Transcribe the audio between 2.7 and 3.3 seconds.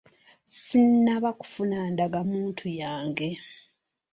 yange.